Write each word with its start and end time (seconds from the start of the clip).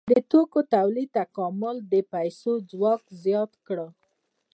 د 0.11 0.13
توکو 0.31 0.59
تولید 0.73 1.09
تکامل 1.19 1.75
د 1.93 1.95
پیسو 2.13 2.51
ځواک 2.71 3.03
زیات 3.23 3.51
کړ. 3.67 3.77